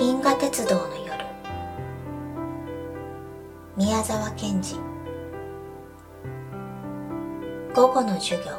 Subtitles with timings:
[0.00, 1.24] 銀河鉄道の夜。
[3.76, 4.76] 宮沢賢治。
[7.74, 8.52] 午後の授業。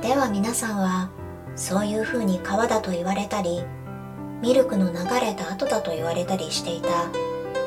[0.00, 1.10] では皆さんは
[1.56, 3.64] そういうふうに川だと言われたり
[4.40, 6.88] ミルクの流れた後だと言われたりしていた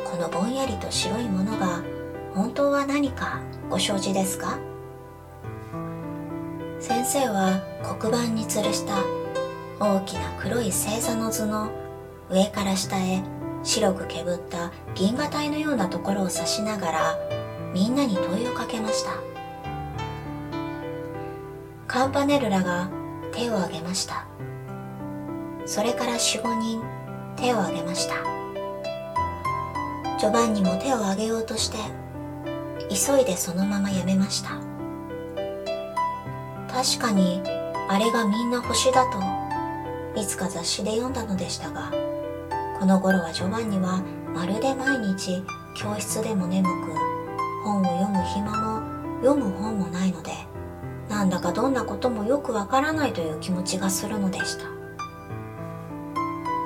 [0.10, 1.84] このぼんやりと白いものが
[2.34, 4.60] 本当は何かご承知ですか？
[6.80, 7.62] 先生は
[8.00, 8.94] 黒板に吊るした
[9.80, 11.70] 大きな黒い星座の図の
[12.30, 13.22] 上から下へ
[13.64, 17.20] 白くけぶった銀河帯のようなところを指しながら
[17.74, 19.12] みんなに問いをかけました。
[21.88, 22.90] カンパネルラが
[23.34, 24.26] 手を挙げました。
[25.66, 26.82] それから45人
[27.36, 28.16] 手を挙げました。
[30.18, 31.78] ジョバンニも手を挙げようとして
[32.90, 34.52] 急いでそのままやめました。
[36.74, 37.42] 確かに
[37.90, 39.35] あれがみんな星だと
[40.16, 41.92] いつか雑誌で読んだのでしたが
[42.80, 44.02] この頃はジョバンニは
[44.34, 45.44] まるで毎日
[45.76, 46.72] 教室でも眠く
[47.64, 48.82] 本を読む暇も
[49.22, 50.32] 読む本もないので
[51.10, 54.66] なんだかどんなこともよくわからないという気持ちがするのでした。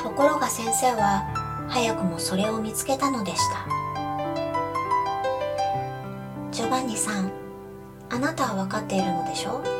[0.01, 3.67] ところが先生は早くもそれを見つけたのでした。
[6.51, 7.31] ジョバンニさん
[8.09, 9.61] あなたは分かっているのでしょ？
[9.63, 9.78] う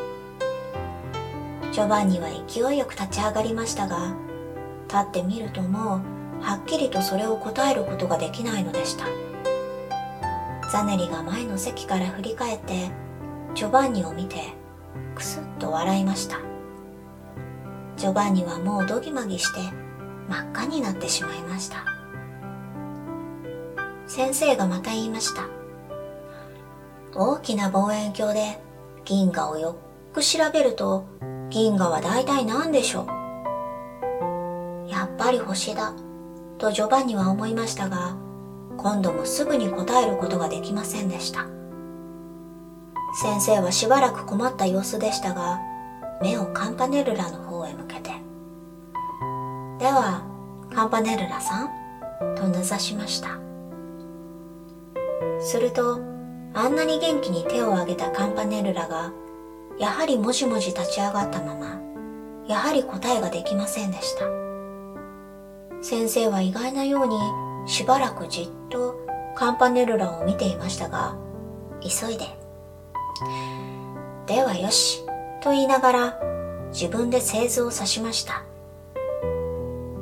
[1.80, 4.14] ジョバンニは勢いよく立ち上がりましたが
[4.90, 6.02] 立ってみるとも
[6.42, 9.06] うはっきりとそれを答えることができないのでした。
[10.70, 12.92] ザネリが前の席から振り返って
[13.56, 14.42] ジョバンニを見て
[15.16, 16.42] クスッと笑いました。
[17.96, 19.62] ジョバンニはもうドギマギして
[20.28, 21.86] 真っ赤になってしまいました。
[24.06, 25.44] 先生がまた言いました。
[27.16, 28.60] 大きな望遠鏡で
[29.06, 29.78] 銀河をよ
[30.14, 31.06] く調べると
[31.50, 33.08] 銀河は大体何でしょ
[34.86, 34.90] う？
[34.90, 35.94] やっぱり星だ。
[36.60, 38.18] とジョバンニは思いましたが
[38.78, 41.48] 今度もすぐに答えることができませんでした。
[43.22, 45.60] 先生はしばらく困った様子でしたが
[46.22, 48.12] 目をカンパネルラの方へ向けて。
[49.80, 50.22] では
[50.76, 51.70] カンパネルラさん
[52.36, 53.40] と名指しました。
[55.40, 56.00] すると
[56.54, 59.14] あんなに元気に手を挙げたカンパネルラが
[59.80, 61.80] やはりもじもじ立ち上がったまま
[62.48, 64.26] やはり答えができませんでした。
[65.82, 67.18] 先生は意外なように
[67.66, 68.96] しばらくじっと
[69.36, 71.16] カンパネルラを見ていましたが
[71.82, 72.26] 急いで
[74.28, 75.06] 「ではよし」
[75.42, 76.20] と言いながら
[76.72, 78.44] 自分で製図を指しました。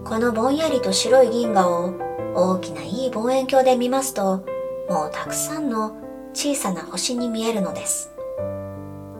[0.03, 1.93] このぼんやりと白い銀河を
[2.33, 4.45] 大きないい望遠鏡で見ますと
[4.89, 5.97] もうたくさんの
[6.33, 8.16] 小さな星に見えるのです。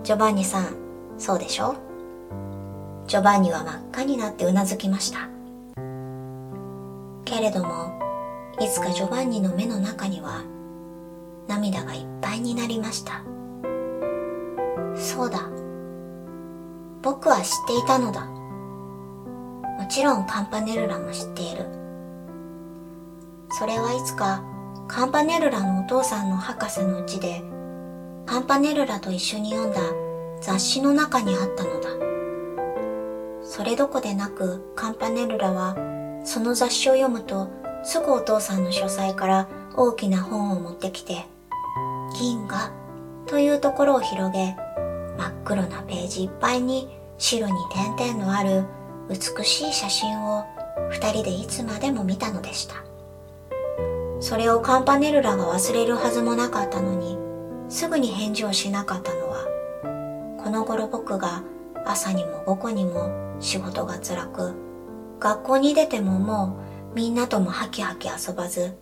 [0.08, 0.74] ジョバンニさん、
[1.18, 1.76] そうでしょ？
[3.08, 5.28] ジョバンニは真っ赤になってうなずきました。
[7.26, 8.00] けれども、
[8.62, 10.46] いつかジョバンニの目の中には
[11.50, 13.22] 涙がいっぱいになりました。
[14.96, 15.42] そうだ。
[17.02, 18.28] 僕は知っていたのだ。
[18.28, 21.66] もちろんカンパネルラも知っている。
[23.50, 24.42] それはいつか
[24.88, 27.44] カンパネルラのお父さんの博士のうちで
[28.28, 29.80] カンパネルラと一緒に読んだ
[30.42, 31.90] 雑誌の中にあったのだ。
[33.42, 35.78] それどこでなくカンパネルラは
[36.26, 37.48] その雑誌を読むと
[37.84, 41.26] すぐお父さんの書斎から大きな本を持ってきて
[42.20, 42.72] 銀河
[43.28, 44.58] というところを広げ
[45.18, 47.54] 真っ黒なページいっぱいに白に
[47.98, 48.66] 点々のある
[49.10, 50.46] 美しい写真を
[50.90, 52.76] 二人でいつまでも見たのでした。
[54.20, 57.27] それをカンパネルラが忘れるはずもなかったのに
[57.70, 61.44] すぐに返事をしなかったのは、この頃僕が
[61.86, 64.54] 朝にも午後にも仕事が辛く、
[65.20, 66.60] 学校に出てもも
[66.94, 68.78] うみんなともハキハキ遊ばず、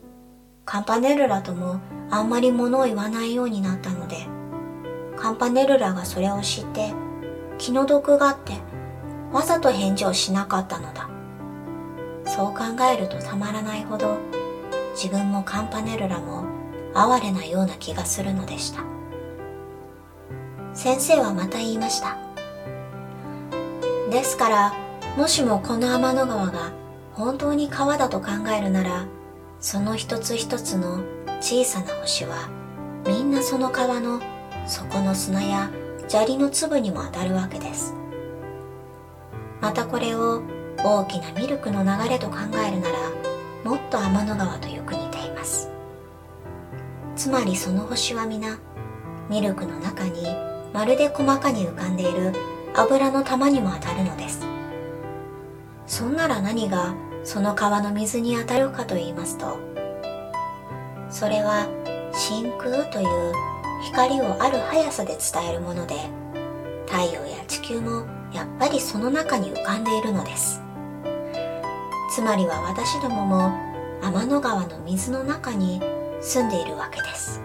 [0.65, 1.79] カンパネルラとも
[2.09, 4.27] あんまり物を言わないようになったので、
[5.15, 6.93] カンパネルラがそれを知って
[7.57, 8.53] 気の毒があって
[9.31, 11.09] わざと返事をしなかったのだ。
[12.25, 14.17] そう考えるとたまらないほど
[14.93, 16.44] 自分もカンパネルラも
[16.95, 18.81] 哀れなような気がするのでした。
[20.73, 22.17] 先生はまた言いました。
[24.09, 24.73] ですから
[25.17, 26.71] もしもこの天の川が
[27.13, 28.27] 本当に川だと考
[28.57, 29.05] えるなら
[29.59, 31.03] その一つ一つの
[31.41, 32.49] 小さな星は
[33.05, 34.21] みんなその川の
[34.67, 35.69] 底の砂や
[36.07, 37.93] 砂利の粒にも当たるわけです。
[39.61, 40.41] またこれを
[40.83, 42.37] 大きなミルクの流れと考
[42.67, 42.97] えるなら
[43.63, 45.04] もっと天の川とよく似ています
[47.25, 48.59] つまりその星は皆
[49.31, 50.27] ミルクの中に
[50.73, 52.33] まるで細かに浮かんでいる
[52.75, 54.45] 油の玉にも当たるのです。
[55.87, 56.93] そんなら何が
[57.23, 59.57] その川の水に当たるかと言いますと
[61.09, 61.65] それは
[62.13, 63.33] 真空という
[63.85, 65.95] 光をある速さで伝えるもので
[66.85, 70.61] 太陽や地球もやっぱりその中に浮かんでいるのです。
[72.13, 73.51] つまりは私どもも
[74.03, 75.81] 天の川の水の中に
[76.25, 77.39] 住んでいるわけです。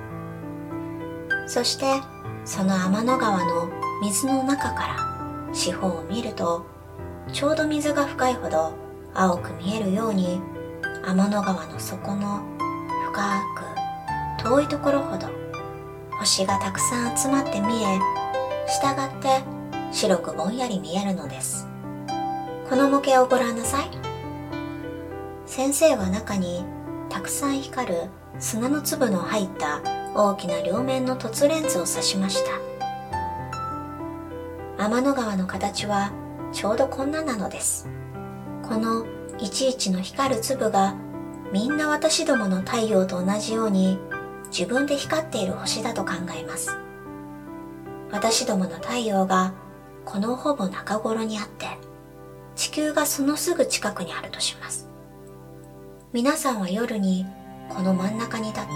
[1.47, 2.00] そして
[2.47, 3.69] その天の川の
[4.03, 6.65] 水の中から四方を見ると
[7.31, 8.73] ちょうど水が深いほど
[9.12, 10.41] 青く見えるように
[11.05, 12.41] 天の川の底の
[13.12, 13.43] 深
[14.38, 15.29] く遠いところほど
[16.19, 17.99] 星がたくさん集まって見え
[18.82, 19.43] 従って
[19.93, 21.69] 白くぼんやり見えるのです。
[22.69, 23.91] この模型をご覧なさい。
[25.44, 26.65] 先生は中に
[27.10, 29.82] たくさん光る砂の粒の入った
[30.14, 32.52] 大きな両面の凸レンズを指しました。
[34.82, 36.12] 天の川の形は
[36.52, 37.88] ちょうどこんななのです。
[38.62, 39.04] この
[39.38, 40.94] いちいちの光る粒が
[41.52, 43.98] みんな私どもの太陽と同じように
[44.50, 46.78] 自分で光っている星だと考えます。
[48.12, 49.52] 私どもの太陽が
[50.04, 51.66] このほぼ中頃にあって
[52.56, 54.89] 地球がそのすぐ近くにあるとします。
[56.12, 57.24] 皆さんは夜に
[57.68, 58.70] この真ん中に立って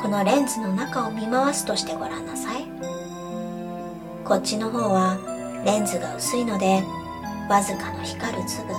[0.00, 2.66] このレンズの中を見回すとしてごらんなさい。
[4.24, 5.18] こっちの方は
[5.66, 6.84] レンズが薄いので
[7.48, 8.72] わずかの光る粒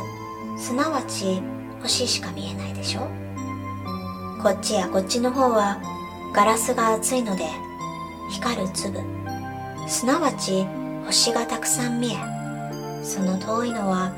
[0.58, 1.42] すなわち
[1.82, 3.02] 星しか見えないでしょ。
[4.42, 5.78] こっちやこっちの方は
[6.34, 7.44] ガラスが厚いので
[8.30, 9.00] 光る粒
[9.90, 10.66] すなわち
[11.06, 12.16] 星がたくさん見え
[13.04, 14.14] その遠いのは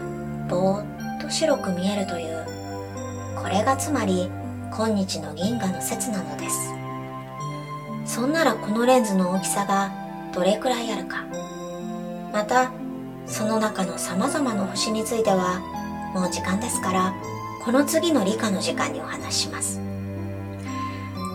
[0.47, 2.62] ぼーっと白く見えるという
[3.43, 4.31] これがつまり
[4.71, 6.73] 今日の銀河の説なのです。
[8.05, 9.91] そんならこのレンズの大きさが
[10.33, 11.25] どれくらいあるか。
[12.31, 12.71] また
[13.25, 15.59] その中の様々な星については
[16.15, 17.13] もう時間ですから
[17.65, 19.81] この次の理科の時間にお話しします。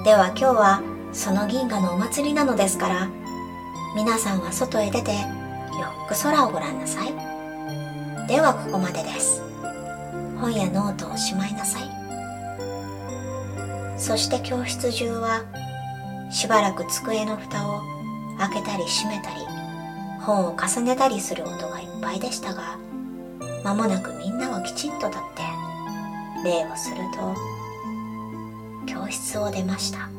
[0.02, 0.82] では今日は
[1.12, 3.08] その銀河のお祭りなのですから
[3.94, 5.18] 皆さんは外へ出てよ
[6.08, 7.12] く空をご覧なさい。
[8.26, 9.42] ではここまでです。
[10.40, 11.97] 本やノートをしまいなさい。
[13.98, 15.42] そして教室中は
[16.30, 17.82] しばらく机の蓋を
[18.38, 19.40] 開けたり閉めたり
[20.20, 22.78] 本を重ねたりする音がいっぱいでしたが
[23.64, 25.22] 間もなくみんなはきちんと立っ
[26.42, 27.34] て礼をすると
[28.86, 30.17] 教室を出ました。